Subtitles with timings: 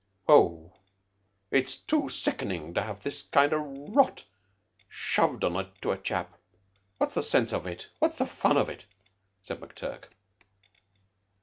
[0.27, 0.73] "Oh,
[1.51, 4.25] it's too sickening to have this kind o' rot
[4.89, 6.33] shoved on to a chap.
[6.97, 7.87] What's the sense of it?
[7.99, 8.87] What's the fun of it?"
[9.43, 10.05] said McTurk.